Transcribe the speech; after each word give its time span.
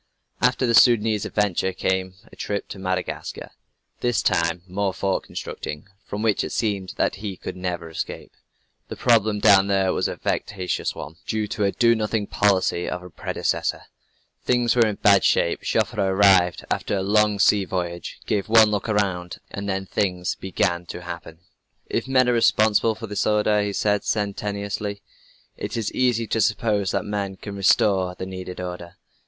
After 0.41 0.65
the 0.65 0.73
Soudanese 0.73 1.25
adventure, 1.27 1.73
came 1.73 2.15
a 2.31 2.35
trip 2.35 2.67
to 2.69 2.79
Madagascar 2.79 3.51
this 3.99 4.23
time, 4.23 4.63
more 4.67 4.95
fort 4.95 5.25
constructing, 5.25 5.85
from 6.07 6.23
which 6.23 6.43
it 6.43 6.51
seemed 6.51 6.93
that 6.97 7.17
he 7.17 7.37
could 7.37 7.55
never 7.55 7.87
escape. 7.87 8.31
The 8.87 8.95
problem 8.95 9.37
down 9.37 9.67
there 9.67 9.93
was 9.93 10.07
a 10.07 10.15
vexatious 10.15 10.95
one, 10.95 11.17
due 11.27 11.45
to 11.49 11.65
a 11.65 11.71
do 11.71 11.93
nothing 11.93 12.25
policy 12.25 12.89
of 12.89 13.03
a 13.03 13.11
predecessor. 13.11 13.83
Things 14.43 14.75
were 14.75 14.87
in 14.87 14.95
bad 14.95 15.23
shape. 15.23 15.61
Joffre 15.61 16.01
arrived, 16.03 16.65
after 16.71 16.95
a 16.97 17.03
long 17.03 17.37
sea 17.37 17.63
voyage, 17.63 18.21
gave 18.25 18.49
one 18.49 18.71
look 18.71 18.89
around, 18.89 19.37
and 19.51 19.69
then 19.69 19.85
things 19.85 20.33
began 20.33 20.87
to 20.87 21.03
happen. 21.03 21.41
"If 21.87 22.07
men 22.07 22.27
are 22.27 22.33
responsible 22.33 22.95
for 22.95 23.05
this 23.05 23.19
disorder," 23.19 23.61
he 23.61 23.71
said 23.71 24.03
sententiously, 24.03 25.03
"it 25.57 25.77
is 25.77 25.93
easy 25.93 26.25
to 26.25 26.41
suppose 26.41 26.89
that 26.89 27.05
men 27.05 27.35
can 27.35 27.55
restore 27.55 28.15
the 28.15 28.25
needed 28.25 28.59
order." 28.59 28.95